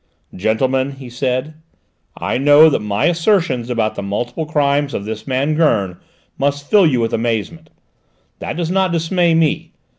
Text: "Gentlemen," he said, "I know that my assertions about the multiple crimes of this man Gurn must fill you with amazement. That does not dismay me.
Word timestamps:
"Gentlemen," 0.35 0.93
he 0.93 1.11
said, 1.11 1.53
"I 2.17 2.39
know 2.39 2.71
that 2.71 2.79
my 2.79 3.05
assertions 3.05 3.69
about 3.69 3.93
the 3.93 4.01
multiple 4.01 4.47
crimes 4.47 4.95
of 4.95 5.05
this 5.05 5.27
man 5.27 5.53
Gurn 5.53 5.97
must 6.39 6.67
fill 6.67 6.87
you 6.87 6.99
with 6.99 7.13
amazement. 7.13 7.69
That 8.39 8.57
does 8.57 8.71
not 8.71 8.91
dismay 8.91 9.35
me. 9.35 9.73